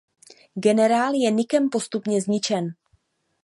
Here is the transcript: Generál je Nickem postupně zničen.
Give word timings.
Generál 0.55 1.13
je 1.13 1.31
Nickem 1.31 1.69
postupně 1.69 2.21
zničen. 2.21 2.67